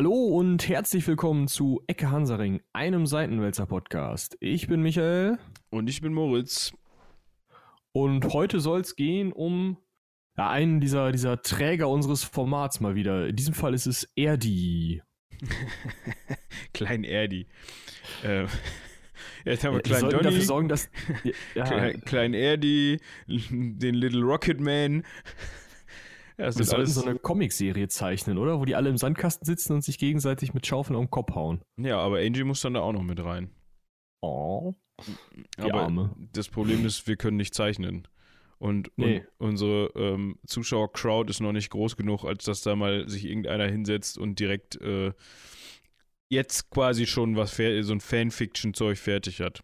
[0.00, 4.34] Hallo und herzlich willkommen zu Ecke Hansaring, einem Seitenwälzer Podcast.
[4.40, 5.36] Ich bin Michael.
[5.68, 6.72] Und ich bin Moritz.
[7.92, 9.76] Und heute soll es gehen um
[10.38, 13.26] ja, einen dieser, dieser Träger unseres Formats mal wieder.
[13.26, 15.02] In diesem Fall ist es Erdi.
[16.72, 17.46] Klein Erdi.
[18.24, 18.46] Äh,
[19.44, 20.88] jetzt haben wir Ja, Klein Donny, dafür sorgen, dass.
[21.54, 25.04] Ja, Klein, Klein Erdi, den Little Rocket Man.
[26.40, 28.58] Ja, das wir ist sollten alles, so eine Comicserie zeichnen, oder?
[28.60, 31.60] Wo die alle im Sandkasten sitzen und sich gegenseitig mit Schaufeln am Kopf hauen.
[31.78, 33.50] ja, aber Angie muss dann da auch noch mit rein.
[34.22, 34.74] Oh.
[35.58, 36.14] Die aber Arme.
[36.32, 38.08] das Problem ist, wir können nicht zeichnen.
[38.58, 39.24] Und, Nee.
[39.38, 43.66] und unsere ähm, Zuschauer-Crowd ist noch nicht groß genug, als dass da mal sich irgendeiner
[43.66, 45.12] hinsetzt und direkt äh,
[46.30, 49.62] jetzt quasi schon was so ein Fanfiction-Zeug fertig hat.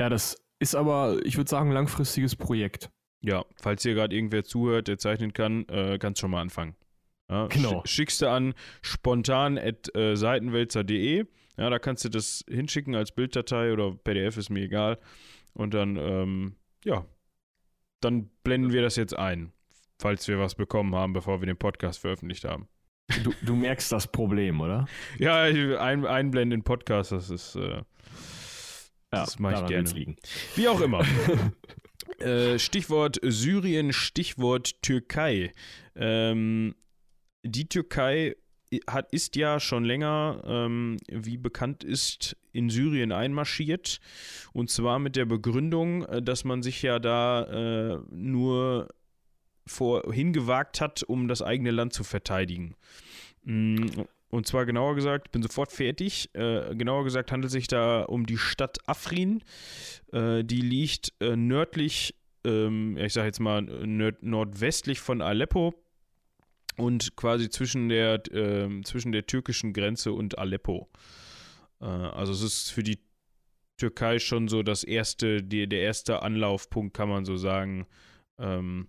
[0.00, 2.90] Ja, das ist aber, ich würde sagen, ein langfristiges Projekt.
[3.22, 6.74] Ja, falls hier gerade irgendwer zuhört, der zeichnen kann, äh, kannst schon mal anfangen.
[7.30, 7.80] Ja, Genau.
[7.82, 10.14] sch- Schickst du an spontan at äh.
[11.56, 14.98] Ja, da kannst du das hinschicken als Bilddatei oder PDF, ist mir egal.
[15.52, 17.04] Und dann, ähm, ja,
[18.00, 19.52] dann blenden wir das jetzt ein,
[20.00, 22.68] falls wir was bekommen haben, bevor wir den Podcast veröffentlicht haben.
[23.24, 24.86] Du, du merkst das Problem, oder?
[25.18, 27.82] Ja, ein, einblenden in Podcast, das ist, äh,
[29.10, 30.16] das mache ich gerne.
[30.56, 31.04] Wie auch immer.
[32.18, 35.52] äh, Stichwort Syrien, Stichwort Türkei.
[35.94, 36.74] Ähm,
[37.42, 38.36] die Türkei
[38.88, 44.00] hat, ist ja schon länger, ähm, wie bekannt ist, in Syrien einmarschiert.
[44.52, 48.88] Und zwar mit der Begründung, äh, dass man sich ja da äh, nur
[49.66, 52.74] vor, hingewagt hat, um das eigene Land zu verteidigen.
[53.44, 53.86] Mm,
[54.30, 56.30] Und zwar genauer gesagt, bin sofort fertig.
[56.34, 59.42] Äh, genauer gesagt handelt es sich da um die Stadt Afrin.
[60.12, 62.14] Äh, die liegt äh, nördlich,
[62.44, 65.74] ähm, ich sage jetzt mal nord nordwestlich von Aleppo
[66.76, 70.88] und quasi zwischen der, ähm, zwischen der türkischen Grenze und Aleppo.
[71.80, 73.00] Äh, also es ist für die
[73.76, 77.86] Türkei schon so das erste, die, der erste Anlaufpunkt, kann man so sagen,
[78.38, 78.88] ähm,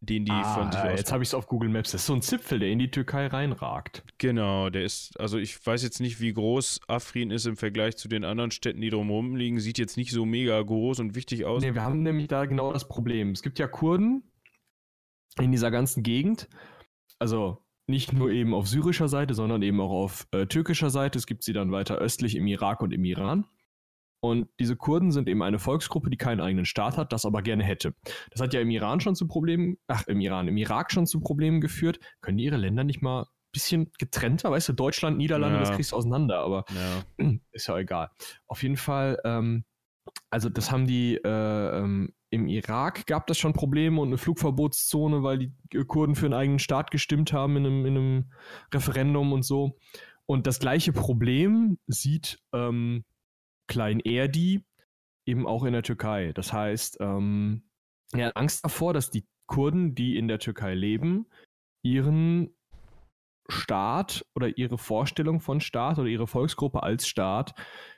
[0.00, 1.90] den die ah, von sich jetzt habe ich es auf Google Maps.
[1.90, 4.04] Das ist so ein Zipfel, der in die Türkei reinragt.
[4.18, 8.08] Genau, der ist, also ich weiß jetzt nicht, wie groß Afrin ist im Vergleich zu
[8.08, 9.58] den anderen Städten, die drumherum liegen.
[9.58, 11.62] Sieht jetzt nicht so mega groß und wichtig aus.
[11.62, 13.32] Nee, wir haben nämlich da genau das Problem.
[13.32, 14.22] Es gibt ja Kurden
[15.40, 16.48] in dieser ganzen Gegend.
[17.18, 21.18] Also nicht nur eben auf syrischer Seite, sondern eben auch auf äh, türkischer Seite.
[21.18, 23.46] Es gibt sie dann weiter östlich im Irak und im Iran.
[24.20, 27.62] Und diese Kurden sind eben eine Volksgruppe, die keinen eigenen Staat hat, das aber gerne
[27.64, 27.94] hätte.
[28.30, 31.20] Das hat ja im Iran schon zu Problemen, ach, im Iran, im Irak schon zu
[31.20, 32.00] Problemen geführt.
[32.20, 34.50] Können die ihre Länder nicht mal ein bisschen getrennter?
[34.50, 35.64] Weißt du, Deutschland, Niederlande, Ja.
[35.64, 36.64] das kriegst du auseinander, aber
[37.18, 37.28] Ja.
[37.52, 38.10] ist ja egal.
[38.48, 39.64] Auf jeden Fall, ähm,
[40.30, 45.22] also das haben die äh, ähm, im Irak gab das schon Probleme und eine Flugverbotszone,
[45.22, 48.32] weil die äh, Kurden für einen eigenen Staat gestimmt haben in einem, in einem
[48.74, 49.78] Referendum und so.
[50.26, 53.04] Und das gleiche Problem sieht ähm,
[53.68, 54.64] Klein Erdi
[55.26, 56.32] eben auch in der Türkei.
[56.32, 57.62] Das heißt, ähm,
[58.12, 61.26] er hat Angst davor, dass die Kurden, die in der Türkei leben,
[61.84, 62.54] ihren
[63.50, 67.54] Staat oder ihre Vorstellung von Staat oder ihre Volksgruppe als Staat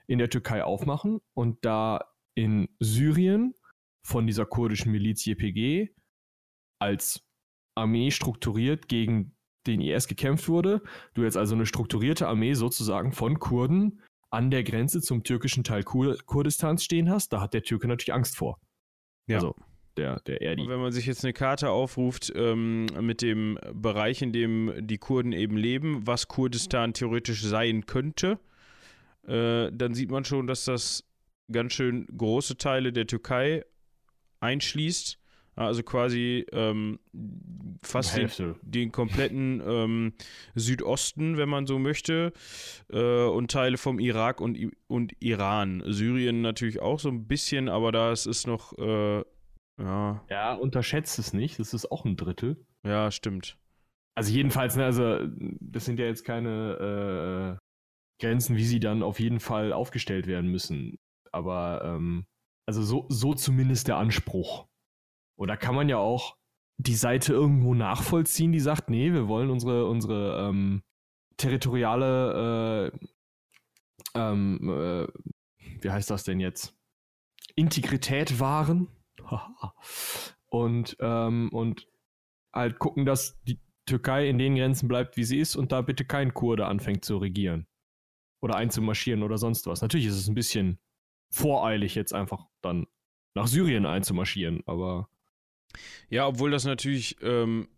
[0.07, 2.05] in der Türkei aufmachen und da
[2.37, 3.55] in Syrien
[4.07, 5.89] von dieser kurdischen Miliz YPG
[6.81, 7.27] als
[7.77, 10.83] Armee strukturiert gegen den IS gekämpft wurde,
[11.15, 15.83] du jetzt also eine strukturierte Armee sozusagen von Kurden an der Grenze zum türkischen Teil
[15.83, 18.59] Kur Kurdistans stehen hast, da hat der Türke natürlich Angst vor.
[19.27, 19.37] Ja.
[19.37, 19.55] Also
[19.97, 20.63] der, der Erdi.
[20.63, 24.99] Und wenn man sich jetzt eine Karte aufruft ähm, mit dem Bereich, in dem die
[24.99, 28.39] Kurden eben leben, was Kurdistan theoretisch sein könnte,
[29.27, 31.05] äh, dann sieht man schon, dass das
[31.53, 33.65] ganz schön große Teile der Türkei
[34.41, 35.19] einschließt.
[35.57, 36.99] Also quasi ähm,
[37.83, 40.13] fast den, den kompletten ähm,
[40.55, 42.33] Südosten, wenn man so möchte,
[42.91, 45.83] äh, und Teile vom Irak und, und Iran.
[45.87, 49.23] Syrien natürlich auch so ein bisschen, aber da ist es noch, äh,
[49.79, 52.65] ja, Ja, unterschätzt es nicht, das ist auch ein Drittel.
[52.85, 53.57] ja, stimmt.
[54.17, 55.19] Also jedenfalls, ne, also
[55.61, 60.51] das sind ja jetzt keine äh, Grenzen, wie sie dann auf jeden Fall aufgestellt werden
[60.51, 60.99] müssen.
[61.33, 62.27] Aber ähm,
[62.67, 64.67] also so, so zumindest der Anspruch.
[65.41, 66.37] Oder kann man ja auch
[66.77, 70.83] die Seite irgendwo nachvollziehen, die sagt, nee, wir wollen unsere, unsere ähm,
[71.39, 73.09] territoriale, äh,
[74.15, 75.07] ähm, äh,
[75.81, 76.77] wie heißt das denn jetzt?
[77.55, 78.89] Integrität wahren.
[80.51, 81.87] Und, ähm, und
[82.53, 86.05] halt gucken, dass die Türkei in den Grenzen bleibt, wie sie ist und da bitte
[86.05, 87.69] kein Kurde anfängt zu regieren.
[88.43, 89.81] Oder einzumarschieren oder sonst was.
[89.81, 90.81] Natürlich ist es ein bisschen
[91.33, 92.89] voreilig, jetzt einfach dann
[93.37, 95.09] nach Syrien einzumarschieren, aber
[96.09, 97.69] Ja, obwohl das natürlich ähm,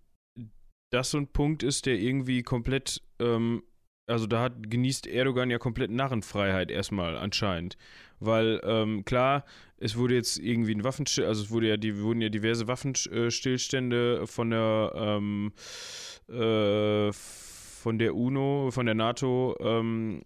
[0.90, 3.62] das so ein Punkt ist, der irgendwie komplett ähm,
[4.06, 7.76] also da hat, genießt Erdogan ja komplett Narrenfreiheit erstmal anscheinend.
[8.20, 9.44] Weil, ähm, klar,
[9.78, 14.26] es wurde jetzt irgendwie ein Waffenstill, also es wurde ja, die wurden ja diverse Waffenstillstände
[14.26, 15.52] von der ähm,
[16.28, 20.22] äh, von der UNO, von der NATO, ähm,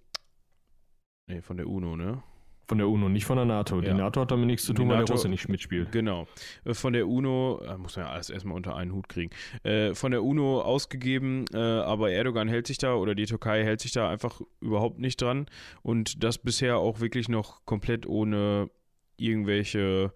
[1.27, 2.23] nee, von der UNO, ne?
[2.69, 3.77] Von der UNO, nicht von der NATO.
[3.81, 3.93] Ja.
[3.93, 5.93] Die NATO hat damit nichts zu Die tun, weil NATO- der Russe nicht mitspielt.
[5.93, 6.27] Genau.
[6.65, 9.31] Äh, Von der UNO, äh, muss man ja alles erstmal unter einen Hut kriegen,
[9.63, 13.81] äh, von der UNO ausgegeben, äh, aber Erdogan hält sich da oder die Türkei hält
[13.81, 15.47] sich da einfach überhaupt nicht dran
[15.83, 18.69] und das bisher auch wirklich noch komplett ohne
[19.17, 20.13] irgendwelche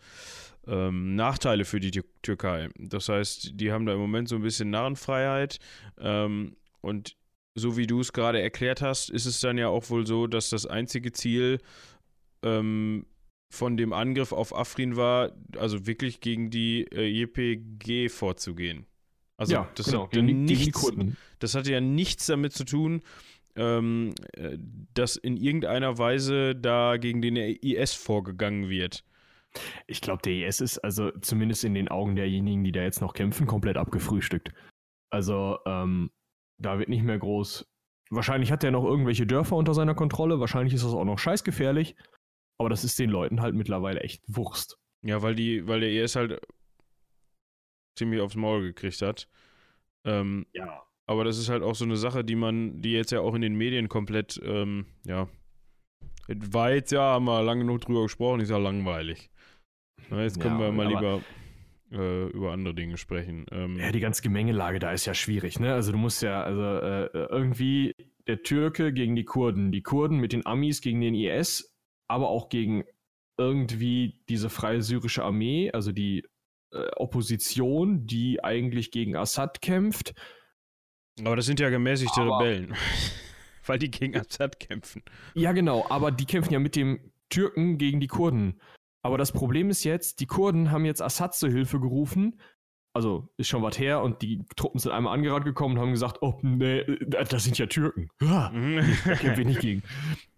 [0.66, 2.68] ähm, Nachteile für die Tür Türkei.
[2.78, 5.58] Das heißt, die haben da im Moment so ein bisschen Narrenfreiheit
[5.98, 7.16] ähm, und
[7.54, 10.50] so wie du es gerade erklärt hast, ist es dann ja auch wohl so, dass
[10.50, 11.58] das einzige Ziel
[12.44, 13.06] ähm,
[13.52, 18.86] von dem Angriff auf Afrin war, also wirklich gegen die äh, JPG vorzugehen.
[19.36, 20.92] Also ja, das, genau, hat die nichts,
[21.38, 23.02] das hatte ja nichts damit zu tun,
[23.56, 24.58] ähm, äh,
[24.94, 29.04] dass in irgendeiner Weise da gegen den IS vorgegangen wird.
[29.86, 33.14] Ich glaube, der IS ist also zumindest in den Augen derjenigen, die da jetzt noch
[33.14, 34.52] kämpfen, komplett abgefrühstückt.
[35.10, 36.10] Also, ähm,
[36.58, 37.66] da wird nicht mehr groß.
[38.10, 41.96] Wahrscheinlich hat er noch irgendwelche Dörfer unter seiner Kontrolle, wahrscheinlich ist das auch noch scheißgefährlich,
[42.60, 44.78] aber das ist den Leuten halt mittlerweile echt Wurst.
[45.02, 46.38] Ja, weil die, weil der IS halt
[47.96, 49.28] ziemlich aufs Maul gekriegt hat.
[50.04, 50.82] Ähm, Ja.
[51.06, 53.40] Aber das ist halt auch so eine Sache, die man, die jetzt ja auch in
[53.40, 55.26] den Medien komplett, ähm, ja,
[56.28, 59.30] war jetzt ja, haben wir lange genug drüber gesprochen, ist ja langweilig.
[60.10, 61.22] Na, jetzt können Ja, wir mal lieber
[61.92, 63.46] äh, über andere Dinge sprechen.
[63.50, 65.72] Ähm, Ja, die ganze Gemengelage da ist ja schwierig, ne?
[65.72, 67.96] Also du musst ja, also äh, irgendwie
[68.26, 71.69] der Türke gegen die Kurden, die Kurden mit den Amis gegen den IS,
[72.10, 72.84] aber auch gegen
[73.38, 76.26] irgendwie diese freie syrische Armee, also die
[76.72, 80.12] äh, Opposition, die eigentlich gegen Assad kämpft.
[81.24, 82.74] aber das sind ja gemäßigte Aber- Rebellen,
[83.66, 85.02] weil die gegen Assad kämpfen.
[85.34, 88.60] Ja, genau, aber die kämpfen ja mit dem Türken gegen die Kurden.
[89.02, 92.40] Aber das Problem ist jetzt, die Kurden haben jetzt Assad zur Hilfe gerufen.
[92.92, 96.18] Also ist schon was her und die Truppen sind einmal angerannt gekommen und haben gesagt,
[96.22, 98.10] oh, nee, das sind ja Türken.
[98.20, 99.82] Da kämpfen wir nicht gegen.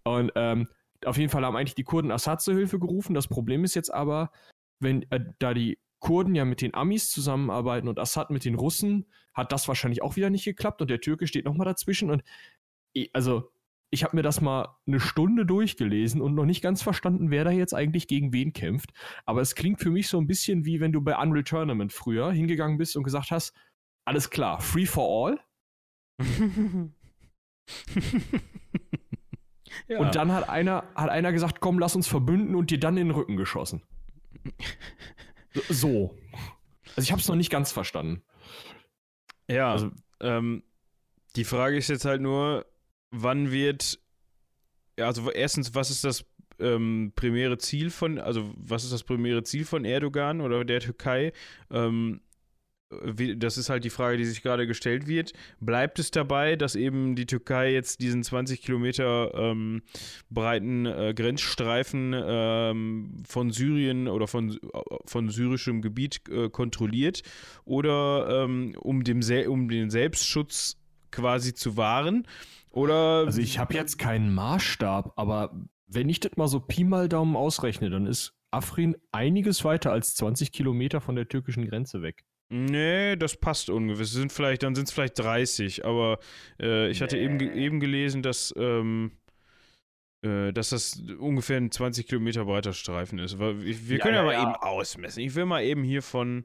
[0.05, 0.69] Und ähm,
[1.06, 3.14] auf jeden Fall haben eigentlich die Kurden Assad zur Hilfe gerufen.
[3.14, 4.31] Das Problem ist jetzt aber,
[4.81, 9.06] wenn äh, da die Kurden ja mit den Amis zusammenarbeiten und Assad mit den Russen,
[9.34, 12.10] hat das wahrscheinlich auch wieder nicht geklappt und der Türke steht nochmal dazwischen.
[12.10, 12.22] Und
[13.12, 13.50] also,
[13.90, 17.50] ich habe mir das mal eine Stunde durchgelesen und noch nicht ganz verstanden, wer da
[17.50, 18.90] jetzt eigentlich gegen wen kämpft.
[19.26, 22.32] Aber es klingt für mich so ein bisschen wie wenn du bei Unreal Tournament früher
[22.32, 23.54] hingegangen bist und gesagt hast,
[24.04, 25.40] alles klar, free for all.
[29.89, 29.99] ja.
[29.99, 33.09] Und dann hat einer, hat einer gesagt, komm, lass uns verbünden und dir dann in
[33.09, 33.83] den Rücken geschossen.
[35.69, 36.17] So.
[36.97, 38.23] Also ich habe es noch nicht ganz verstanden.
[39.49, 39.91] Ja, Also-
[40.21, 40.63] ähm,
[41.37, 42.67] die Frage ist jetzt halt nur,
[43.11, 43.99] wann wird,
[44.99, 46.25] ja, also erstens, was ist das
[46.59, 51.33] ähm, primäre Ziel von, also was ist das primäre Ziel von Erdogan oder der Türkei?
[51.71, 52.21] Ähm,
[53.05, 55.33] wie, das ist halt die Frage, die sich gerade gestellt wird.
[55.61, 59.83] Bleibt es dabei, dass eben die Türkei jetzt diesen 20 Kilometer ähm,
[60.31, 64.59] breiten äh, Grenzstreifen ähm, von Syrien oder von,
[65.07, 67.23] von syrischem Gebiet äh, kontrolliert?
[67.64, 70.76] Oder ähm, um, dem um den Selbstschutz
[71.11, 72.26] quasi zu wahren?
[72.71, 75.55] Oder Also ich habe jetzt keinen Maßstab, aber
[75.87, 80.14] wenn ich das mal so Pi mal Daumen ausrechne, dann ist Afrin einiges weiter als
[80.14, 82.25] 20 Kilometer von der türkischen Grenze weg.
[82.54, 84.02] Nee, das passt ungefähr.
[84.02, 86.18] Es sind vielleicht, dann sind es vielleicht 30, aber
[86.61, 87.50] äh, ich hatte eben, Nee.
[87.54, 89.12] eben gelesen, dass, ähm,
[90.23, 93.38] äh, dass das ungefähr ein 20 Kilometer breiter Streifen ist.
[93.64, 94.42] Ich, wir Ja, können ja, ja, mal ja.
[94.42, 95.23] eben ausmessen.
[95.23, 96.44] Ich will mal eben hier von,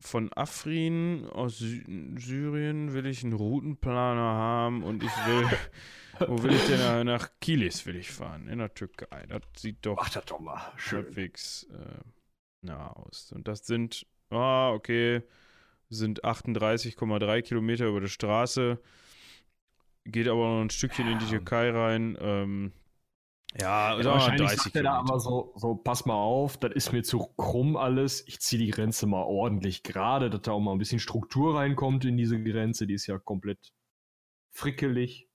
[0.00, 1.82] von Afrin aus Sy
[2.18, 5.48] Syrien will ich einen Routenplaner haben und ich will,
[6.28, 9.24] wo will ich denn nach, nach Kilis will ich fahren, in der Türkei.
[9.28, 10.60] Das sieht doch Ach, das doch mal.
[10.90, 12.04] halbwegs äh,
[12.60, 13.32] nah aus.
[13.32, 15.22] Und das sind, ah, okay,
[15.90, 18.78] sind 38,3 Kilometer über die Straße.
[20.04, 21.30] Geht aber noch ein Stückchen in die Ja.
[21.32, 22.16] Türkei rein.
[22.20, 22.72] Ähm,
[23.58, 26.92] ja, Ja, wahrscheinlich 30 sagt er da aber so, so, pass mal auf, das ist
[26.92, 28.26] mir zu krumm alles.
[28.26, 32.04] Ich ziehe die Grenze mal ordentlich gerade, dass da auch mal ein bisschen Struktur reinkommt
[32.04, 32.86] in diese Grenze.
[32.86, 33.72] Die ist ja komplett
[34.50, 35.28] frickelig.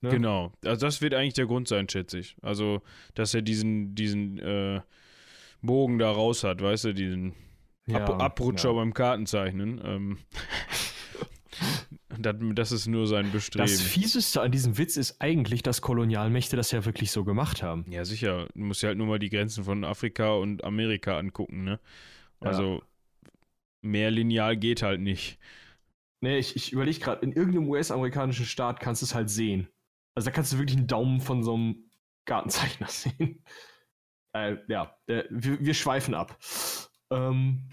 [0.00, 0.10] ne?
[0.10, 0.52] Genau.
[0.64, 2.36] Also das wird eigentlich der Grund sein, schätze ich.
[2.42, 2.82] Also,
[3.14, 4.80] dass er diesen, diesen äh,
[5.60, 7.34] Bogen da raus hat, weißt du, diesen
[7.92, 8.74] Ab Ja, Abrutscher ja.
[8.74, 9.80] beim Kartenzeichnen.
[9.84, 10.18] Ähm,
[12.18, 13.66] das, das ist nur sein Bestreben.
[13.66, 17.84] Das Fieseste an diesem Witz ist eigentlich, dass Kolonialmächte das ja wirklich so gemacht haben.
[17.90, 18.48] Ja, sicher.
[18.54, 21.80] Du musst ja halt nur mal die Grenzen von Afrika und Amerika angucken, ne?
[22.40, 22.82] Also
[23.82, 25.38] mehr lineal geht halt nicht.
[26.20, 29.68] Nee, ich, ich überlege gerade, in irgendeinem US-amerikanischen Staat kannst du es halt sehen.
[30.14, 31.90] Also da kannst du wirklich einen Daumen von so einem
[32.24, 33.42] Gartenzeichner sehen.
[34.34, 36.38] Äh, ja, äh, wir, wir, schweifen ab.
[37.10, 37.68] Ähm,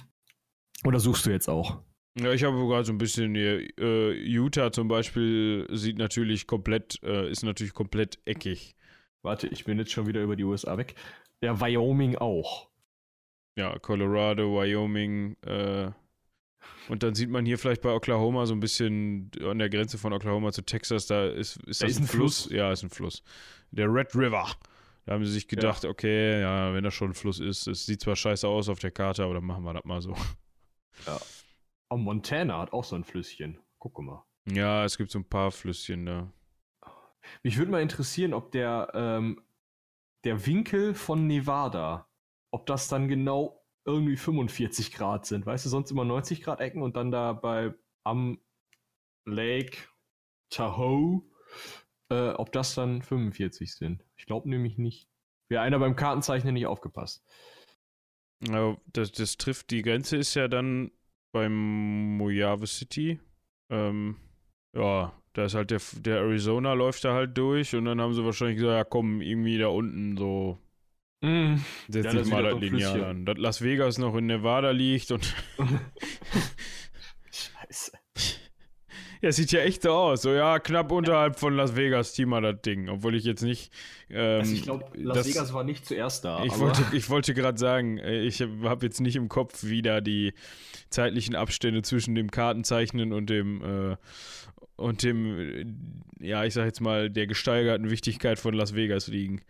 [0.84, 1.82] oder suchst du jetzt auch?
[2.18, 7.02] Ja, ich habe sogar so ein bisschen hier, äh, Utah zum Beispiel sieht natürlich komplett,
[7.04, 8.76] äh, ist natürlich komplett eckig.
[9.22, 10.96] Warte, ich bin jetzt schon wieder über die USA weg.
[11.42, 12.70] Ja, Wyoming auch.
[13.58, 15.92] Ja, Colorado, Wyoming, äh,
[16.88, 20.14] und dann sieht man hier vielleicht bei Oklahoma so ein bisschen an der Grenze von
[20.14, 22.44] Oklahoma zu Texas, da ist, ist da das ist ein Fluss?
[22.44, 22.54] Fluss?
[22.54, 23.24] Ja, ist ein Fluss.
[23.72, 24.48] Der Red River.
[25.06, 25.90] Da haben sie sich gedacht, ja.
[25.90, 28.92] okay, ja, wenn das schon ein Fluss ist, es sieht zwar scheiße aus auf der
[28.92, 30.16] Karte, aber dann machen wir das mal so.
[31.06, 31.20] Ja.
[31.90, 33.60] Oh, Montana hat auch so ein Flüsschen.
[33.80, 34.26] Guck mal.
[34.48, 36.32] Ja, es gibt so ein paar Flüsschen da.
[37.44, 39.42] Mich würde mal interessieren, ob der, ähm,
[40.24, 42.08] der Winkel von Nevada,
[42.52, 45.46] ob das dann genau irgendwie 45 Grad sind.
[45.46, 47.74] Weißt du, sonst immer 90 Grad Ecken und dann da bei
[48.04, 48.40] am
[49.26, 49.78] Lake
[50.50, 51.22] Tahoe,
[52.10, 54.04] äh, ob das dann 45 sind.
[54.18, 55.10] Ich glaube nämlich nicht.
[55.48, 57.24] Wäre einer beim Kartenzeichnen nicht aufgepasst.
[58.52, 60.92] Ja, das, das trifft, die Grenze ist ja dann
[61.32, 63.20] beim Mojave City.
[63.70, 64.16] Ähm,
[64.76, 68.24] ja, da ist halt der, der Arizona läuft da halt durch und dann haben sie
[68.24, 70.60] wahrscheinlich gesagt, ja komm, irgendwie da unten so
[71.26, 71.56] Mm.
[71.88, 73.26] Setz ja, dich mal das Lineal an.
[73.26, 75.34] Dass Las Vegas noch in Nevada liegt und.
[79.26, 80.22] Ja, sieht ja echt so aus.
[80.22, 82.90] So, ja, knapp unterhalb von Las Vegas Thema das Ding.
[82.90, 83.74] Obwohl ich jetzt nicht.
[84.08, 86.44] Ähm, also ich glaube, Las das, Vegas war nicht zuerst da.
[86.44, 90.00] Ich wollte, ich wollte gerade sagen, äh, ich habe jetzt nicht im Kopf, wie da
[90.00, 90.34] die
[90.92, 93.64] zeitlichen Abstände zwischen dem Kartenzeichnen und dem.
[93.64, 93.96] Äh,
[94.76, 99.42] und dem, ja, ich sag jetzt mal, der gesteigerten Wichtigkeit von Las Vegas liegen.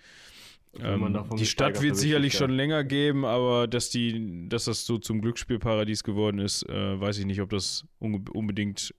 [0.79, 5.19] Ähm, die Stadt wird sicherlich schon länger geben, aber dass, die, dass das so zum
[5.19, 8.93] Glücksspielparadies geworden ist, äh, weiß ich nicht, ob das unbedingt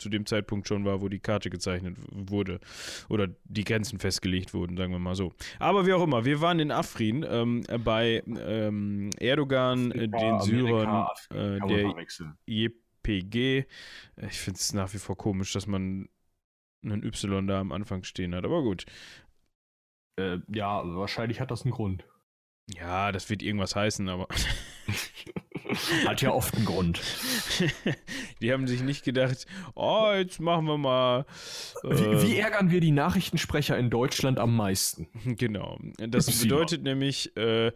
[0.00, 2.60] zu dem Zeitpunkt schon war, wo die Karte gezeichnet wurde
[3.08, 5.32] oder die Grenzen festgelegt wurden, sagen wir mal so.
[5.58, 11.06] Aber wie auch immer, wir waren in Afrin ähm, bei ähm, Erdogan, äh, den Syrern,
[11.30, 11.94] äh, der
[12.46, 13.66] JPG.
[14.28, 16.08] Ich finde es nach wie vor komisch, dass man
[16.82, 18.86] einen Y da am Anfang stehen hat, aber gut.
[20.16, 22.04] Äh, ja, wahrscheinlich hat das einen Grund.
[22.68, 24.28] Ja, das wird irgendwas heißen, aber.
[26.06, 27.00] hat ja oft einen Grund.
[28.40, 31.26] Die haben sich nicht gedacht, oh, jetzt machen wir mal.
[31.84, 35.08] Äh, wie, wie, ärgern wir die Nachrichtensprecher in Deutschland am meisten?
[35.24, 35.78] Genau.
[35.98, 37.72] Das bedeutet nämlich äh,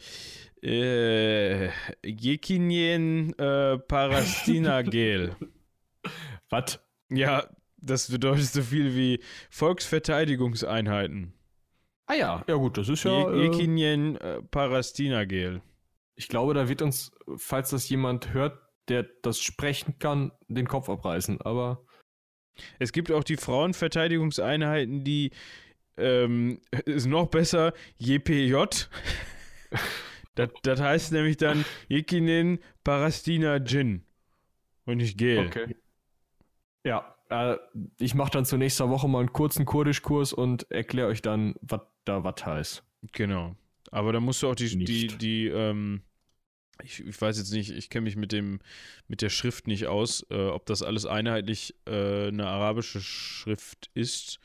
[0.62, 1.70] äh,
[2.04, 5.36] Jekinien äh, Parastinagel.
[6.50, 6.80] Was?
[7.10, 7.44] Ja,
[7.76, 9.20] das bedeutet so viel wie
[9.50, 11.34] Volksverteidigungseinheiten.
[12.06, 13.32] Ah ja, ja gut, das ist ja.
[13.34, 15.62] Jekinien äh, Parastinagel.
[16.16, 20.88] Ich glaube, da wird uns, falls das jemand hört, der das sprechen kann, den Kopf
[20.88, 21.85] abreißen, aber.
[22.78, 25.33] Es gibt auch die Frauenverteidigungseinheiten, die
[25.97, 28.54] ähm, ist noch besser, JPJ.
[30.35, 34.04] das, das heißt nämlich dann Jekinin Parastina Jin.
[34.85, 35.47] Und nicht Gel.
[35.47, 35.76] Okay.
[36.85, 37.56] Ja, äh,
[37.99, 41.80] ich mache dann zur nächsten Woche mal einen kurzen Kurdischkurs und erkläre euch dann, was
[42.04, 42.85] da was heißt.
[43.12, 43.56] Genau.
[43.94, 44.88] Aber da musst du auch die, nicht.
[44.88, 46.02] die, die, ähm,
[46.82, 48.58] ich, ich, weiß jetzt nicht, ich kenne mich mit dem,
[49.06, 54.40] mit der Schrift nicht aus, äh, ob das alles einheitlich äh, eine arabische Schrift ist,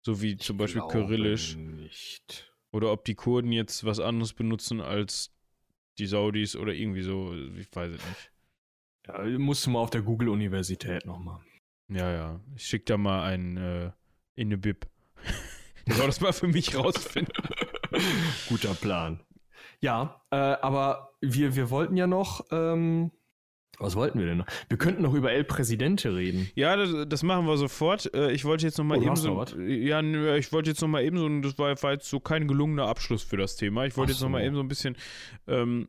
[0.00, 1.54] so wie zum Beispiel Kyrillisch.
[1.56, 2.50] Nicht.
[2.72, 5.30] Oder ob die Kurden jetzt was anderes benutzen als
[5.98, 8.32] die Saudis oder irgendwie so, ich weiß es nicht.
[9.06, 11.40] Ja, musst du mal auf der Google-Universität nochmal.
[11.88, 12.40] Ja, ja.
[12.56, 13.90] Ich schick da mal einen äh,
[14.34, 14.86] in eine Bib.
[15.86, 17.34] Der soll das mal für mich rausfinden.
[18.48, 19.20] Guter Plan.
[19.80, 22.46] Ja, äh, aber wir, wir wollten ja noch.
[22.50, 23.10] Ähm,
[23.78, 24.46] was wollten wir denn noch?
[24.68, 26.48] Wir könnten noch über El Presidente reden.
[26.54, 28.12] Ja, das, das machen wir sofort.
[28.14, 29.44] Äh, ich wollte jetzt noch mal oh, eben so.
[29.58, 30.00] Ja,
[30.36, 31.28] ich wollte jetzt noch mal eben so.
[31.40, 33.84] Das war, war, jetzt so kein gelungener Abschluss für das Thema.
[33.84, 34.26] Ich wollte jetzt so.
[34.26, 34.96] noch mal eben so ein bisschen.
[35.48, 35.88] Ähm,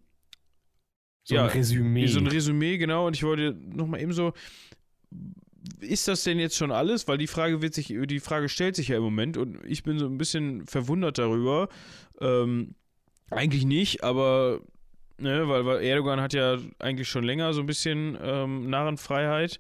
[1.23, 2.07] so ja, ein Resümee.
[2.07, 3.07] So ein Resümee, genau.
[3.07, 4.33] Und ich wollte noch mal eben so
[5.79, 7.07] ist das denn jetzt schon alles?
[7.07, 9.99] Weil die Frage wird sich, die Frage stellt sich ja im Moment und ich bin
[9.99, 11.69] so ein bisschen verwundert darüber.
[12.19, 12.75] Ähm,
[13.31, 14.61] eigentlich nicht, aber
[15.17, 19.59] ne, weil, weil, Erdogan hat ja eigentlich schon länger so ein bisschen ähm, Narrenfreiheit,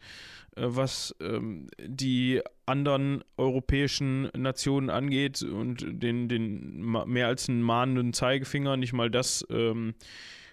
[0.55, 8.13] äh, was ähm, die anderen europäischen Nationen angeht und den, den mehr als einen mahnenden
[8.13, 9.95] Zeigefinger, nicht mal das ähm,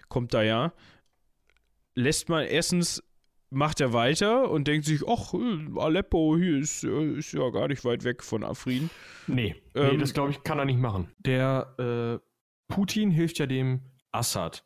[0.09, 0.73] kommt da ja.
[1.95, 3.03] Lässt man erstens
[3.53, 5.33] macht er weiter und denkt sich, ach,
[5.77, 8.89] Aleppo hier ist, äh, ist ja gar nicht weit weg von Afrin.
[9.27, 11.11] Nee, ähm, nee das glaube ich, kann er nicht machen.
[11.19, 13.81] Der äh, Putin hilft ja dem
[14.11, 14.65] Assad.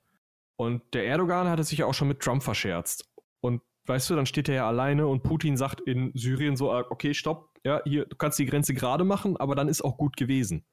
[0.60, 3.08] Und der Erdogan hatte sich ja auch schon mit Trump verscherzt.
[3.42, 6.86] Und weißt du, dann steht er ja alleine und Putin sagt in Syrien so, ah,
[6.90, 10.18] okay, stopp, ja, hier, du kannst die Grenze gerade machen, aber dann ist auch gut
[10.18, 10.66] gewesen.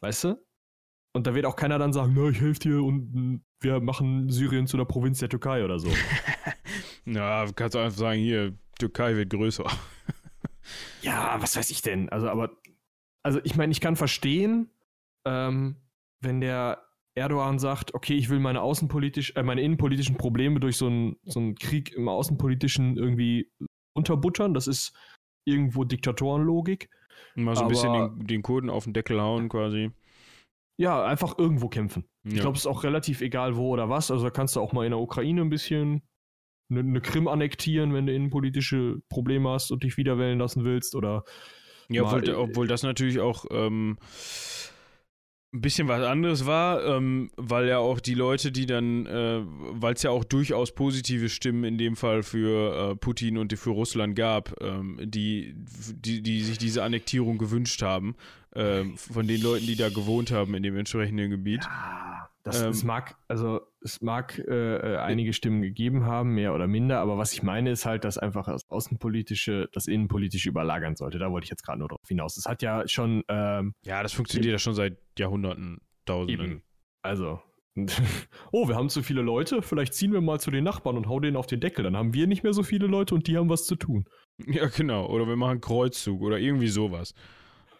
[0.00, 0.46] Weißt du?
[1.12, 4.28] Und da wird auch keiner dann sagen, na, ich helfe dir und mm, wir machen
[4.28, 5.88] Syrien zu der Provinz der Türkei oder so.
[7.06, 9.64] ja, kannst du einfach sagen, hier, Türkei wird größer.
[11.02, 12.08] ja, was weiß ich denn?
[12.08, 12.50] Also, aber,
[13.22, 14.70] also ich meine, ich kann verstehen,
[15.26, 15.76] ähm,
[16.20, 16.82] wenn der
[17.14, 21.40] Erdogan sagt, okay, ich will meine außenpolitisch, äh, meine innenpolitischen Probleme durch so einen so
[21.40, 23.50] einen Krieg im außenpolitischen irgendwie
[23.94, 24.52] unterbuttern.
[24.52, 24.92] Das ist
[25.46, 26.90] irgendwo Diktatorenlogik.
[27.34, 29.90] Mal so ein bisschen den, den Kurden auf den Deckel hauen quasi.
[30.78, 32.04] Ja, einfach irgendwo kämpfen.
[32.24, 32.34] Ja.
[32.34, 34.10] Ich glaube, es ist auch relativ egal, wo oder was.
[34.10, 36.02] Also da kannst du auch mal in der Ukraine ein bisschen
[36.70, 40.94] eine, eine Krim annektieren, wenn du innenpolitische Probleme hast und dich wiederwählen lassen willst.
[40.94, 41.24] Oder
[41.88, 43.98] ja, obwohl, obwohl das natürlich auch ähm,
[45.56, 49.94] ein bisschen was anderes war, ähm, weil ja auch die Leute, die dann, äh, weil
[49.94, 54.16] es ja auch durchaus positive Stimmen in dem Fall für äh, Putin und für Russland
[54.16, 58.16] gab, ähm, die, die, die sich diese Annektierung gewünscht haben,
[58.54, 61.62] äh, von den Leuten, die da gewohnt haben in dem entsprechenden Gebiet.
[61.64, 62.05] Ja,
[62.46, 66.68] das, ähm, es mag, also es mag äh, äh, einige Stimmen gegeben haben, mehr oder
[66.68, 71.18] minder, aber was ich meine ist halt, dass einfach das Außenpolitische das Innenpolitische überlagern sollte.
[71.18, 72.36] Da wollte ich jetzt gerade nur darauf hinaus.
[72.36, 73.24] Es hat ja schon.
[73.26, 76.46] Ähm, ja, das funktioniert ja schon seit Jahrhunderten, Tausenden.
[76.46, 76.62] Eben.
[77.02, 77.40] Also,
[78.52, 81.22] oh, wir haben zu viele Leute, vielleicht ziehen wir mal zu den Nachbarn und hauen
[81.22, 81.82] denen auf den Deckel.
[81.82, 84.04] Dann haben wir nicht mehr so viele Leute und die haben was zu tun.
[84.46, 85.06] Ja, genau.
[85.08, 87.12] Oder wir machen Kreuzzug oder irgendwie sowas.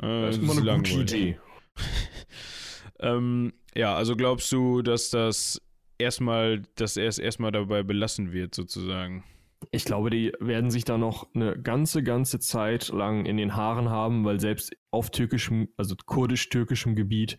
[0.00, 1.38] Äh, das ist immer eine gute Idee.
[3.00, 5.60] ähm, ja, also glaubst du, dass das
[5.98, 9.24] erstmal, dass er es erstmal dabei belassen wird, sozusagen?
[9.70, 13.88] Ich glaube, die werden sich da noch eine ganze, ganze Zeit lang in den Haaren
[13.88, 17.38] haben, weil selbst auf türkischem, also kurdisch-türkischem Gebiet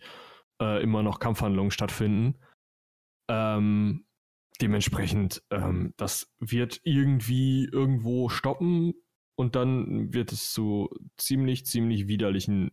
[0.60, 2.40] äh, immer noch Kampfhandlungen stattfinden.
[3.30, 4.06] Ähm,
[4.60, 8.94] dementsprechend, ähm, das wird irgendwie irgendwo stoppen
[9.36, 12.72] und dann wird es zu ziemlich, ziemlich widerlichen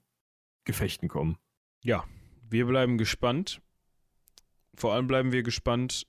[0.66, 1.38] Gefechten kommen.
[1.84, 2.06] Ja,
[2.50, 3.62] wir bleiben gespannt.
[4.76, 6.06] Vor allem bleiben wir gespannt,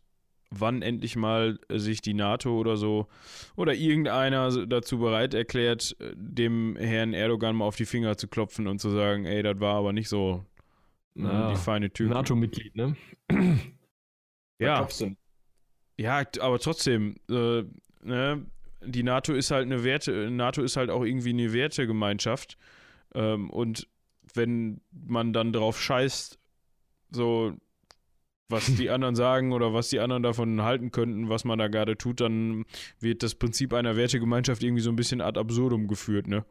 [0.50, 3.06] wann endlich mal sich die NATO oder so
[3.56, 8.80] oder irgendeiner dazu bereit erklärt, dem Herrn Erdogan mal auf die Finger zu klopfen und
[8.80, 10.44] zu sagen, ey, das war aber nicht so
[11.14, 12.08] Na, die feine Tür.
[12.08, 12.96] NATO-Mitglied, ne?
[14.58, 14.88] ja.
[15.98, 17.62] Ja, aber trotzdem, äh,
[18.02, 18.46] ne,
[18.84, 22.58] die NATO ist halt eine Werte, NATO ist halt auch irgendwie eine Wertegemeinschaft.
[23.14, 23.88] Ähm, und
[24.36, 26.38] wenn man dann drauf scheißt,
[27.10, 27.54] so
[28.48, 31.96] was die anderen sagen oder was die anderen davon halten könnten, was man da gerade
[31.96, 32.64] tut, dann
[33.00, 36.44] wird das Prinzip einer Wertegemeinschaft irgendwie so ein bisschen ad absurdum geführt, ne?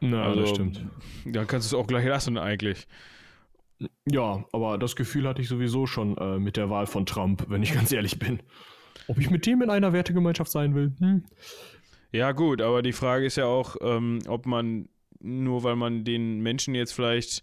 [0.00, 0.84] Na, also, das stimmt.
[1.24, 2.88] Dann kannst du es auch gleich lassen, eigentlich.
[4.04, 7.62] Ja, aber das Gefühl hatte ich sowieso schon äh, mit der Wahl von Trump, wenn
[7.62, 8.40] ich ganz ehrlich bin.
[9.08, 10.92] Ob ich mit dem in einer Wertegemeinschaft sein will?
[10.98, 11.24] Hm.
[12.12, 14.88] Ja, gut, aber die Frage ist ja auch, ähm, ob man
[15.22, 17.42] nur weil man den Menschen jetzt vielleicht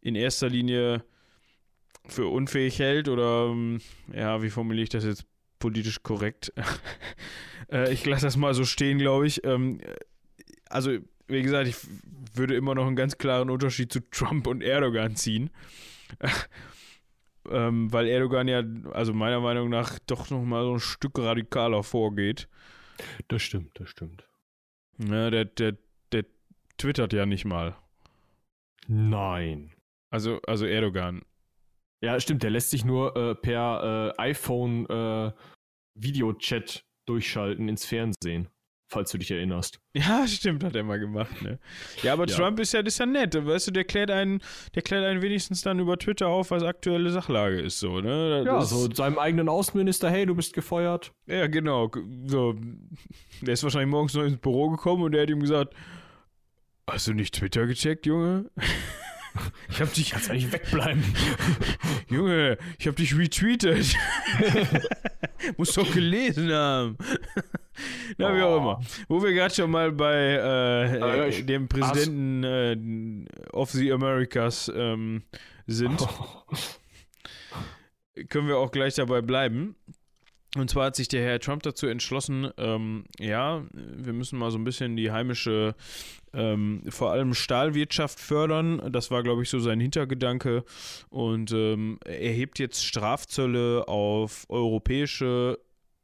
[0.00, 1.04] in erster Linie
[2.06, 3.80] für unfähig hält oder ähm,
[4.12, 5.26] ja, wie formuliere ich das jetzt
[5.58, 6.52] politisch korrekt?
[7.72, 9.44] äh, ich lasse das mal so stehen, glaube ich.
[9.44, 9.80] Ähm,
[10.68, 11.76] also, wie gesagt, ich
[12.34, 15.50] würde immer noch einen ganz klaren Unterschied zu Trump und Erdogan ziehen.
[17.50, 18.62] ähm, weil Erdogan ja,
[18.92, 22.48] also meiner Meinung nach, doch noch mal so ein Stück radikaler vorgeht.
[23.28, 24.24] Das stimmt, das stimmt.
[24.98, 25.76] Ja, der, der
[26.78, 27.76] twittert ja nicht mal.
[28.86, 29.72] Nein.
[30.10, 31.22] Also, also Erdogan.
[32.00, 35.32] Ja, stimmt, der lässt sich nur äh, per äh, iPhone äh,
[35.94, 38.48] Videochat durchschalten ins Fernsehen,
[38.88, 39.80] falls du dich erinnerst.
[39.94, 41.58] Ja, stimmt, hat er mal gemacht, ne?
[42.02, 42.36] Ja, aber ja.
[42.36, 44.40] Trump ist ja, ist ja nett, weißt du, der klärt einen,
[44.76, 48.44] der klärt einen wenigstens dann über Twitter auf, was aktuelle Sachlage ist, so, ne?
[48.44, 51.12] Das ja, so seinem eigenen Außenminister, hey, du bist gefeuert.
[51.26, 51.90] Ja, genau.
[52.26, 52.54] So,
[53.40, 55.74] der ist wahrscheinlich morgens noch ins Büro gekommen und der hat ihm gesagt,
[56.92, 58.50] hast du nicht Twitter gecheckt, Junge?
[59.68, 60.10] Ich hab dich.
[60.10, 61.04] Kannst eigentlich wegbleiben.
[62.08, 63.94] Junge, ich hab dich retweetet.
[65.56, 66.98] Muss doch gelesen haben.
[68.16, 68.58] Na, wie auch oh.
[68.58, 68.80] immer.
[69.08, 72.42] Wo wir gerade schon mal bei äh, ja, ich, dem Präsidenten
[73.24, 75.22] äh, of the Americas ähm,
[75.66, 76.56] sind, oh.
[78.28, 79.76] können wir auch gleich dabei bleiben.
[80.56, 84.56] Und zwar hat sich der Herr Trump dazu entschlossen, ähm, ja, wir müssen mal so
[84.56, 85.74] ein bisschen die heimische,
[86.32, 88.90] ähm, vor allem Stahlwirtschaft fördern.
[88.90, 90.64] Das war, glaube ich, so sein Hintergedanke.
[91.10, 95.58] Und ähm, er hebt jetzt Strafzölle auf europäische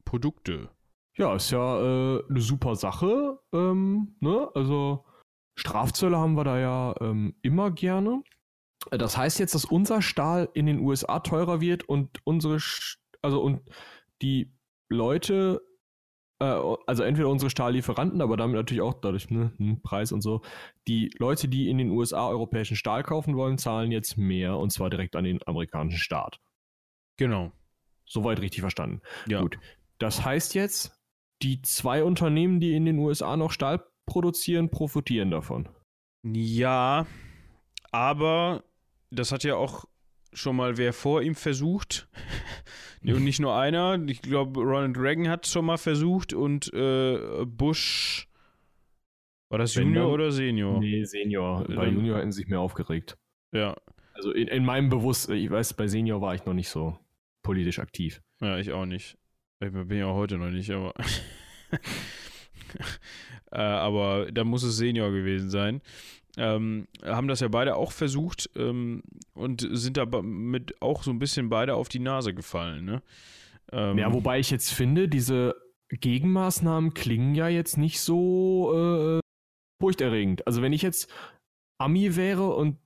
[0.04, 0.68] Produkte.
[1.16, 3.38] Ja, ist ja äh, eine super Sache.
[3.52, 4.50] Ähm, ne?
[4.54, 5.04] Also
[5.57, 8.22] Strafzölle haben wir da ja ähm, immer gerne.
[8.90, 13.40] Das heißt jetzt, dass unser Stahl in den USA teurer wird und unsere, Sch also
[13.40, 13.62] und
[14.22, 14.53] die
[14.88, 15.61] Leute
[16.40, 20.42] äh, also entweder unsere Stahllieferanten, aber damit natürlich auch dadurch ne, Preis und so.
[20.88, 24.90] Die Leute, die in den USA europäischen Stahl kaufen wollen, zahlen jetzt mehr und zwar
[24.90, 26.40] direkt an den amerikanischen Staat.
[27.16, 27.53] Genau.
[28.07, 29.00] Soweit richtig verstanden.
[29.29, 29.40] Ja.
[29.40, 29.59] Gut.
[29.98, 31.00] Das heißt jetzt,
[31.42, 35.68] die zwei Unternehmen, die in den USA noch Stahl produzieren, profitieren davon.
[36.22, 37.07] Ja,
[37.92, 38.64] aber
[39.11, 39.85] das hat ja auch
[40.35, 42.09] schon mal wer vor ihm versucht.
[43.03, 44.01] und nicht nur einer.
[44.07, 48.29] Ich glaube, Ronald Reagan hat es schon mal versucht und äh, Bush.
[49.51, 50.81] War das Wenn Junior oder Senior?
[50.81, 51.64] Nee, Senior.
[51.64, 53.16] Bei Ähm, Junior hätten sie sich mehr aufgeregt.
[53.53, 53.77] Ja.
[54.14, 56.99] Also in, in meinem Bewusstsein, ich weiß, bei Senior war ich noch nicht so
[57.42, 58.23] politisch aktiv.
[58.40, 59.18] Ja, ich auch nicht.
[59.61, 60.94] Ich bin ja auch heute noch nicht, aber.
[63.53, 65.83] äh, aber da muss es Senior gewesen sein.
[66.37, 69.03] Ähm, haben das ja beide auch versucht ähm,
[69.35, 72.85] und sind da mit auch so ein bisschen beide auf die Nase gefallen.
[72.85, 73.03] Ne?
[73.70, 75.55] Ähm, Ja, wobei ich jetzt finde, diese
[75.90, 79.20] Gegenmaßnahmen klingen ja jetzt nicht so äh,
[79.81, 80.47] furchterregend.
[80.47, 81.09] Also wenn ich jetzt
[81.79, 82.79] Ami wäre und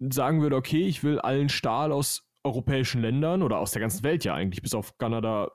[0.00, 4.24] sagen würde, okay, ich will allen Stahl aus europäischen Ländern oder aus der ganzen Welt
[4.24, 5.50] ja eigentlich, bis auf Kanada,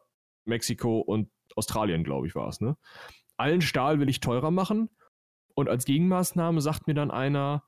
[0.46, 2.78] Mexiko und Australien, glaube ich, war es, ne?
[3.38, 4.90] Allen Stahl will ich teurer machen
[5.60, 7.63] und als Gegenmaßnahme sagt mir dann einer,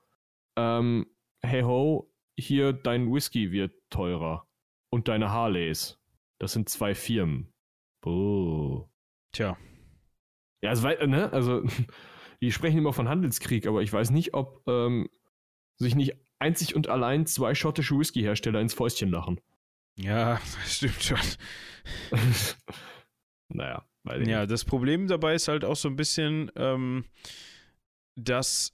[0.58, 1.06] ähm,
[1.42, 4.48] hey ho, hier dein Whisky wird teurer
[4.90, 6.00] und deine Harleys.
[6.40, 7.54] Das sind zwei Firmen.
[8.06, 8.88] Oh.
[9.34, 9.58] Tja,
[10.64, 11.32] Ja, also, ne?
[11.32, 11.64] also
[12.42, 15.08] die sprechen immer von Handelskrieg, aber ich weiß nicht, ob ähm,
[15.78, 19.40] sich nicht einzig und allein zwei schottische Whisky-Hersteller ins Fäustchen lachen.
[19.98, 21.20] ja, das stimmt schon.
[23.50, 27.06] naja, weil Ja, das Problem dabei ist halt auch so ein bisschen, ähm,
[28.16, 28.74] dass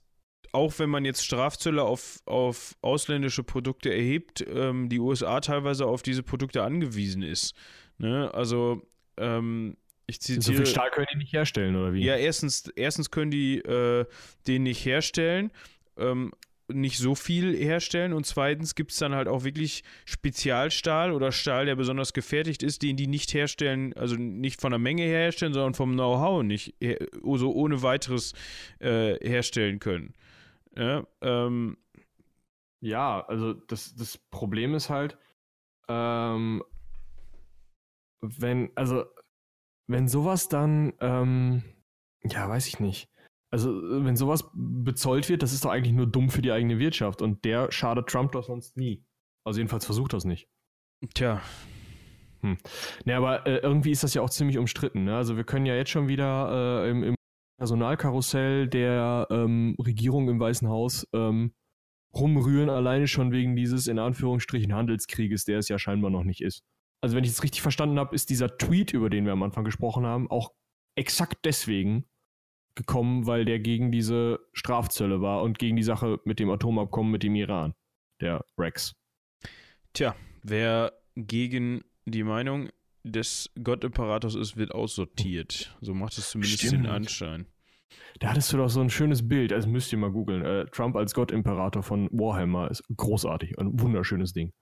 [0.52, 6.02] auch wenn man jetzt Strafzölle auf, auf ausländische Produkte erhebt, ähm, die USA teilweise auf
[6.02, 7.54] diese Produkte angewiesen ist.
[7.98, 8.32] Ne?
[8.32, 8.82] Also,
[9.16, 10.56] ähm, ich so zitiere.
[10.56, 12.02] viel Stahl können die nicht herstellen, oder wie?
[12.02, 14.06] Ja, erstens, erstens können die äh,
[14.46, 15.50] den nicht herstellen,
[15.98, 16.32] ähm,
[16.72, 21.66] nicht so viel herstellen und zweitens gibt es dann halt auch wirklich Spezialstahl oder Stahl,
[21.66, 25.52] der besonders gefertigt ist, den die nicht herstellen, also nicht von der Menge her herstellen,
[25.54, 26.74] sondern vom Know-how nicht
[27.22, 28.34] so ohne weiteres
[28.80, 30.14] äh, herstellen können.
[30.76, 31.76] Ja, ähm,
[32.80, 35.18] Ja, also das, das Problem ist halt,
[35.88, 36.62] ähm,
[38.20, 39.04] wenn, also,
[39.86, 41.62] wenn sowas dann, ähm,
[42.22, 43.08] ja, weiß ich nicht.
[43.50, 43.70] Also,
[44.04, 47.44] wenn sowas bezollt wird, das ist doch eigentlich nur dumm für die eigene Wirtschaft und
[47.44, 49.04] der schadet Trump doch sonst nie.
[49.44, 50.48] Also, jedenfalls versucht das nicht.
[51.14, 51.40] tja,
[53.04, 55.04] Ne, aber äh, irgendwie ist das ja auch ziemlich umstritten.
[55.04, 55.16] Ne?
[55.16, 57.14] Also, wir können ja jetzt schon wieder äh, im, im
[57.58, 61.52] Personalkarussell der ähm, Regierung im Weißen Haus ähm,
[62.14, 66.62] rumrühren, alleine schon wegen dieses in Anführungsstrichen Handelskrieges, der es ja scheinbar noch nicht ist.
[67.02, 69.64] Also, wenn ich es richtig verstanden habe, ist dieser Tweet, über den wir am Anfang
[69.64, 70.52] gesprochen haben, auch
[70.96, 72.04] exakt deswegen
[72.78, 77.22] gekommen, weil der gegen diese Strafzölle war und gegen die Sache mit dem Atomabkommen mit
[77.22, 77.74] dem Iran,
[78.22, 78.94] der Rex.
[79.92, 82.70] tja, wer gegen die Meinung
[83.04, 85.76] des Gottimperators ist, wird aussortiert.
[85.80, 86.84] So macht es zumindest Stimmt.
[86.84, 87.46] den Anschein.
[88.20, 90.44] Da hattest du doch so ein schönes Bild, das müsst ihr mal googeln.
[90.44, 94.52] Äh, Trump als Gottimperator von Warhammer ist großartig, ein wunderschönes Ding.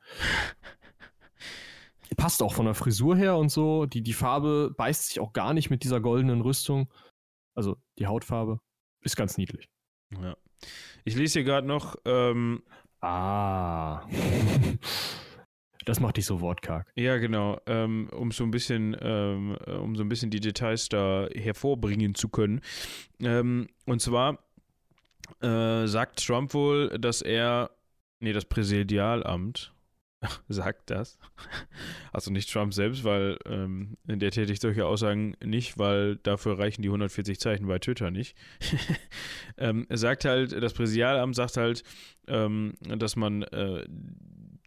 [2.16, 3.86] Passt auch von der Frisur her und so.
[3.86, 6.88] Die, die Farbe beißt sich auch gar nicht mit dieser goldenen Rüstung.
[7.56, 8.60] Also die Hautfarbe.
[9.00, 9.68] Ist ganz niedlich.
[10.22, 10.36] Ja.
[11.04, 12.62] Ich lese hier gerade noch, ähm,
[13.00, 14.06] Ah.
[15.84, 16.90] Das macht dich so wortkarg.
[16.96, 20.88] ja genau, ähm, um so ein bisschen, ähm, äh, um so ein bisschen die Details
[20.88, 22.60] da hervorbringen zu können.
[23.20, 24.40] Ähm, und zwar
[25.40, 27.70] äh, sagt Trump wohl, dass er,
[28.18, 29.72] nee, das Präsidialamt
[30.48, 31.18] sagt das.
[32.12, 36.88] Also nicht Trump selbst, weil ähm, der tätigt solche Aussagen nicht, weil dafür reichen die
[36.88, 38.36] 140 Zeichen bei Twitter nicht.
[39.58, 41.82] ähm, er sagt halt, das Präsidialamt sagt halt,
[42.28, 43.86] ähm, dass man äh,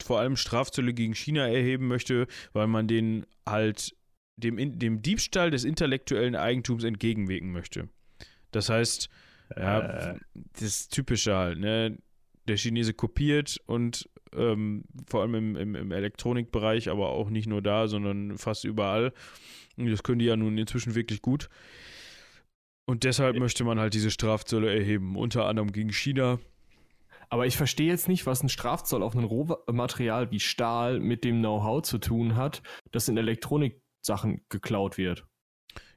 [0.01, 3.95] vor allem Strafzölle gegen China erheben möchte, weil man den halt
[4.37, 7.89] dem, dem Diebstahl des intellektuellen Eigentums entgegenwirken möchte.
[8.51, 9.09] Das heißt,
[9.57, 10.19] ja, Äh.
[10.59, 11.97] das Typische halt, ne?
[12.47, 17.61] Der Chinese kopiert und ähm, vor allem im, im, im Elektronikbereich, aber auch nicht nur
[17.61, 19.13] da, sondern fast überall.
[19.77, 21.49] Und das können die ja nun inzwischen wirklich gut.
[22.85, 26.39] Und deshalb möchte man halt diese Strafzölle erheben, unter anderem gegen China.
[27.29, 31.39] Aber ich verstehe jetzt nicht, was ein Strafzoll auf ein Rohmaterial wie Stahl mit dem
[31.39, 35.27] Know-how zu tun hat, das in Elektroniksachen geklaut wird.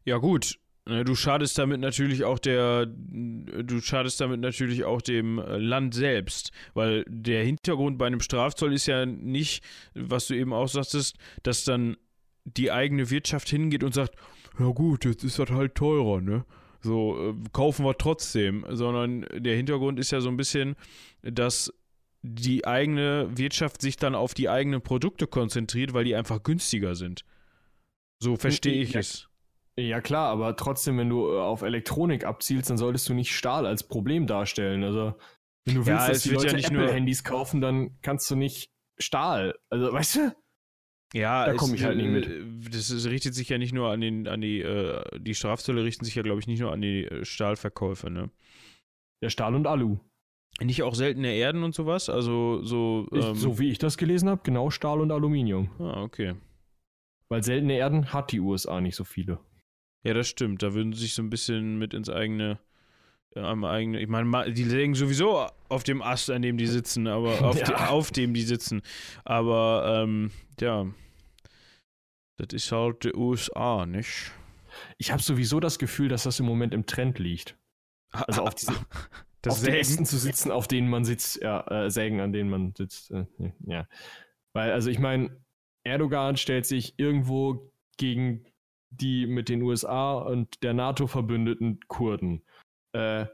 [0.05, 0.59] Ja, gut.
[0.89, 5.95] Ne, Du schadest damit natürlich auch der, du schadest damit natürlich auch dem äh, Land
[5.95, 9.63] selbst, weil der Hintergrund bei einem Strafzoll ist ja nicht,
[9.95, 11.97] was du eben auch sagtest, dass dann
[12.45, 14.17] die eigene Wirtschaft hingeht und sagt,
[14.59, 16.45] ja gut, jetzt ist das halt teurer, ne?
[16.81, 18.67] So, äh, kaufen wir trotzdem.
[18.69, 20.75] Sondern der Hintergrund ist ja so ein bisschen,
[21.23, 21.73] dass
[22.23, 27.25] die eigene Wirtschaft sich dann auf die eigenen Produkte konzentriert, weil die einfach günstiger sind.
[28.21, 29.01] So verstehe ich Ja.
[29.01, 29.29] es.
[29.79, 33.67] Ja klar, aber trotzdem, wenn du äh, auf Elektronik abzielst, dann solltest du nicht Stahl
[33.67, 34.85] als Problem darstellen.
[34.85, 35.15] Also
[35.65, 38.31] wenn du willst, Ja, dass die wird ja Leute nicht nur- Apple-Handys kaufen, dann kannst
[38.31, 39.55] du nicht Stahl.
[39.71, 40.37] Also weißt du?
[41.15, 42.27] Ja, Da es- komm ich halt nicht mit.
[42.27, 46.05] äh, Das richtet sich ja nicht nur an den, an die, äh, die Strafzölle richten
[46.05, 48.31] sich ja, glaube ich, nicht nur an die äh, Stahlverkäufe, ne?
[49.23, 49.99] Ja, Stahl und Alu.
[50.61, 52.11] Nicht auch seltene Erden und sowas?
[52.11, 53.07] Also so.
[53.13, 55.71] Ich, Ähm, so wie ich das gelesen habe, genau Stahl und Aluminium.
[55.79, 56.35] Ah, okay.
[57.31, 59.39] Weil seltene Erden hat die USA nicht so viele.
[60.05, 60.63] Ja, das stimmt.
[60.63, 62.59] Da würden sie sich so ein bisschen mit ins eigene,
[63.37, 64.01] äh, am eigene.
[64.01, 67.65] Ich meine, die legen sowieso auf dem Ast, an dem die sitzen, aber auf, Ja.
[67.67, 68.83] de, auf dem die sitzen.
[69.25, 70.87] Aber ähm, ja,
[72.39, 74.33] das ist halt die USA, nicht?
[74.99, 77.57] Ich habe sowieso das Gefühl, dass das im Moment im Trend liegt.
[78.11, 78.73] Also auf diese-
[79.43, 79.77] das auf den Sägen.
[79.79, 83.11] Ästen zu sitzen, auf denen man sitzt, ja, äh, Sägen, an denen man sitzt.
[83.11, 83.27] Äh,
[83.67, 83.87] ja.
[84.55, 85.37] Weil, also ich meine,
[85.85, 88.45] Erdogan stellt sich irgendwo gegen
[89.01, 92.45] die mit den USA und der NATO verbündeten Kurden.
[92.93, 93.27] Äh,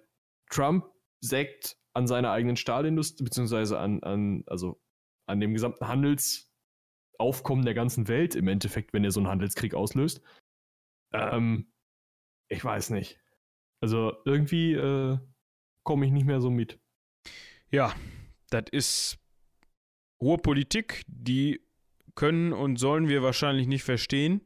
[0.51, 0.87] Trump
[1.21, 4.81] sägt an seiner eigenen Stahlindustrie, beziehungsweise an, an, also
[5.27, 10.23] an dem gesamten Handelsaufkommen der ganzen Welt im Endeffekt, wenn er so einen Handelskrieg auslöst.
[11.13, 11.73] Ähm,
[12.49, 13.19] ich weiß nicht.
[13.81, 15.19] Also irgendwie äh,
[15.83, 16.79] komme ich nicht mehr so mit.
[17.71, 17.95] Ja,
[18.51, 19.19] das ist
[20.21, 21.61] hohe Politik, die
[22.15, 24.41] können und sollen wir wahrscheinlich nicht verstehen,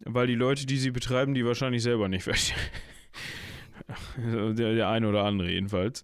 [0.00, 2.58] weil die Leute, die sie betreiben, die wahrscheinlich selber nicht verstehen.
[4.16, 6.02] Also der, der eine oder andere jedenfalls.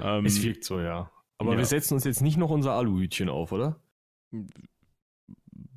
[0.00, 1.10] Ähm, Es wirkt so, ja.
[1.36, 1.58] Aber ja.
[1.58, 3.78] wir setzen uns jetzt nicht noch unser Aluhütchen auf, oder?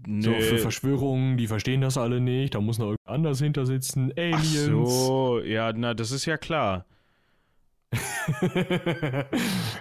[0.07, 0.21] nee.
[0.21, 4.11] So für Verschwörungen, die verstehen das alle nicht, da muss noch irgendwas anders hinter sitzen.
[4.13, 5.05] Ach Aliens.
[5.05, 6.85] so, ja, na, das ist ja klar.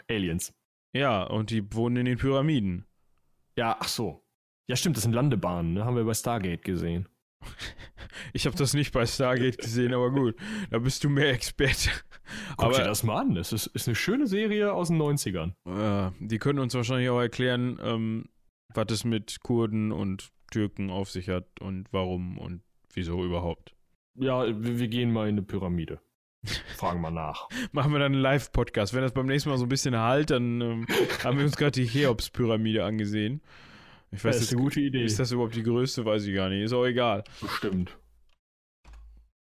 [0.09, 0.53] Aliens.
[0.93, 2.87] Ja, und die wohnen in den Pyramiden.
[3.57, 4.23] Ja, ach so.
[4.69, 5.85] Ja, stimmt, das sind Landebahnen, ne?
[5.85, 7.09] Haben wir bei Stargate gesehen.
[8.35, 10.37] Ich habe das nicht bei Stargate gesehen, aber gut,
[10.71, 11.91] da bist du mehr Experte.
[12.57, 13.35] Guck aber dir das mal an.
[13.35, 15.53] Das ist, ist eine schöne Serie aus den 90ern.
[15.67, 18.27] äh, die können uns wahrscheinlich auch erklären, ähm,
[18.75, 22.63] was es mit Kurden und Türken auf sich hat und warum und
[22.95, 23.75] wieso überhaupt.
[24.15, 26.01] Ja, wir, wir gehen mal in eine Pyramide.
[26.77, 27.49] Fragen mal nach.
[27.73, 28.95] Machen wir dann einen Live-Podcast.
[28.95, 30.87] Wenn das beim nächsten Mal so ein bisschen halt, dann ähm,
[31.25, 33.43] haben wir uns gerade die Cheops-Pyramide angesehen.
[34.13, 35.05] Ich weiß das ist jetzt, eine gute Idee.
[35.05, 36.05] ist das überhaupt die größte?
[36.05, 36.63] Weiß ich gar nicht.
[36.63, 37.25] Ist auch egal.
[37.41, 37.97] Bestimmt.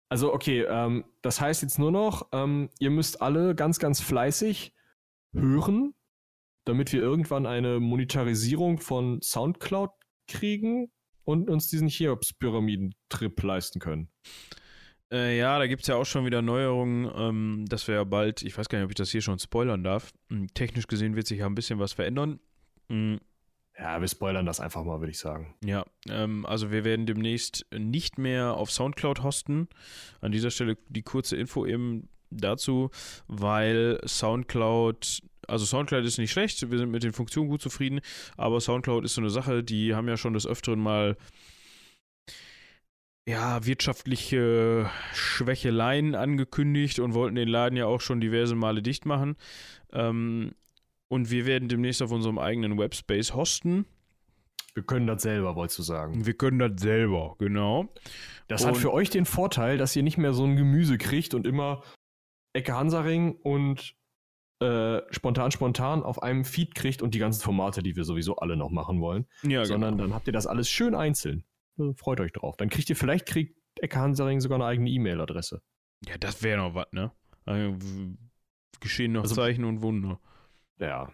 [0.09, 4.73] Also, okay, ähm, das heißt jetzt nur noch, ähm, ihr müsst alle ganz, ganz fleißig
[5.35, 5.95] hören,
[6.65, 9.91] damit wir irgendwann eine Monetarisierung von Soundcloud
[10.29, 10.91] kriegen
[11.25, 14.09] und uns diesen Cheops-Pyramiden-Trip leisten können.
[15.13, 18.43] Äh, ja, da gibt es ja auch schon wieder Neuerungen, ähm, dass wir ja bald,
[18.43, 20.13] ich weiß gar nicht, ob ich das hier schon spoilern darf.
[20.31, 22.41] Hm, Technisch gesehen wird sich ja ein bisschen was verändern.
[22.89, 23.21] Hm,
[23.79, 25.55] Ja, wir spoilern das einfach mal, würde ich sagen.
[25.65, 29.69] Ja, ähm, also wir werden demnächst nicht mehr auf Soundcloud hosten.
[30.21, 32.91] An dieser Stelle die kurze Info eben dazu,
[33.29, 38.01] weil Soundcloud, also Soundcloud ist nicht schlecht, wir sind mit den Funktionen gut zufrieden,
[38.37, 41.17] aber Soundcloud ist so eine Sache, die haben ja schon des Öfteren mal
[43.29, 49.37] ja, wirtschaftliche Schwächeleien angekündigt und wollten den Laden ja auch schon diverse Male dicht machen.
[49.93, 50.53] Ähm,
[51.09, 53.87] und wir werden demnächst auf unserem eigenen Webspace hosten.
[54.75, 56.27] Wir können das selber, wolltest du sagen.
[56.27, 57.93] Wir können das selber, genau.
[58.49, 61.33] Das hat Und- für euch den Vorteil, dass ihr nicht mehr so ein Gemüse kriegt
[61.35, 61.83] und immer
[62.53, 63.95] Ecke Hansaring und
[64.63, 68.57] äh, spontan spontan auf einem Feed kriegt und die ganzen Formate, die wir sowieso alle
[68.57, 71.45] noch machen wollen, Ja, sondern dann habt ihr das alles schön einzeln.
[71.79, 72.57] Also freut euch drauf.
[72.57, 75.61] Dann kriegt ihr vielleicht kriegt Ecke Hansaring sogar eine eigene E-Mail-Adresse.
[76.07, 77.13] Ja, das wäre noch was, ne?
[77.45, 77.77] Also,
[78.81, 80.21] geschehen noch Also- Zeichen und Wunder.
[80.79, 81.09] Ja.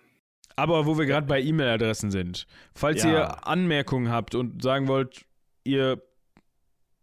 [0.57, 3.11] Aber wo wir gerade bei E-Mail-Adressen sind, falls Ja.
[3.11, 5.25] ihr Anmerkungen habt und sagen wollt,
[5.65, 6.03] ihr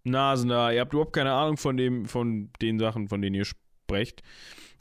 [0.04, 3.46] Nasen da, ihr habt überhaupt keine Ahnung von dem, von den Sachen, von denen ihr
[3.46, 4.22] sprecht,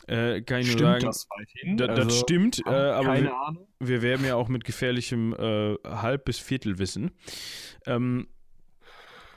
[0.06, 1.76] äh, kann ich nur sagen, weithin?
[1.76, 3.68] da, das Also, stimmt, äh, aber keine wir, Ahnung.
[3.80, 7.10] wir werben ja auch mit gefährlichem äh, Halb- bis Viertelwissen.
[7.86, 8.28] Ähm,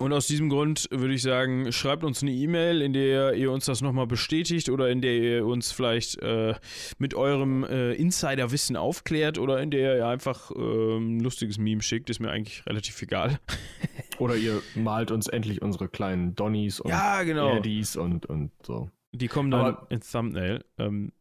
[0.01, 3.65] und aus diesem Grund würde ich sagen, schreibt uns eine E-Mail, in der ihr uns
[3.65, 6.55] das nochmal bestätigt oder in der ihr uns vielleicht äh,
[6.97, 12.09] mit eurem äh, Insiderwissen aufklärt oder in der ihr einfach äh, ein lustiges Meme schickt.
[12.09, 13.39] Ist mir eigentlich relativ egal.
[14.19, 17.55] Oder ihr malt uns endlich unsere kleinen Donnies und Ja, genau.
[17.55, 18.91] Erdies und, und so.
[19.13, 20.63] Die kommen dann Aber- ins Thumbnail.
[20.77, 21.11] Ähm,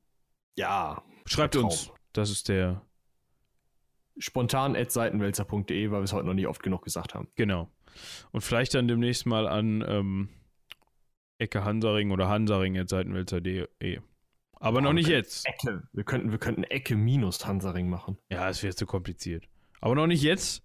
[0.58, 1.02] Ja.
[1.24, 1.90] schreibt uns.
[2.12, 2.82] Das ist der,
[4.18, 7.28] Spontan.seitenwälzer.de, weil wir es heute noch nicht oft genug gesagt haben.
[7.36, 7.70] genau.
[8.33, 10.29] Und vielleicht dann demnächst mal an ähm,
[11.38, 14.00] Ecke Hansaring oder Hansaring at seitenwälzer.de.
[14.61, 15.46] Aber noch nicht jetzt.
[15.46, 15.83] Ecke.
[15.92, 18.18] Wir könnten, wir könnten Ecke minus Hansaring machen.
[18.31, 19.48] Ja, es wäre zu kompliziert.
[19.81, 20.62] Aber noch nicht jetzt.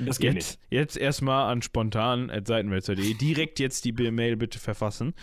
[0.00, 3.14] Das geht Jetzt, jetzt erstmal an spontan at seitenwälzer.de.
[3.14, 5.14] Direkt jetzt die Mail bitte verfassen.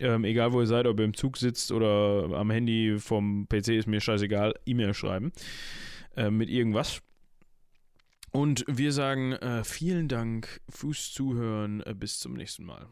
[0.00, 3.68] Ähm, egal wo ihr seid, ob ihr im Zug sitzt oder am Handy vom PC,
[3.68, 4.54] ist mir scheißegal.
[4.64, 5.32] E-Mail schreiben.
[6.16, 7.02] Äh, mit irgendwas.
[8.30, 11.82] Und wir sagen äh, vielen Dank fürs Zuhören.
[11.82, 12.88] Äh, bis zum nächsten Mal.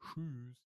[0.00, 0.58] Tschüss.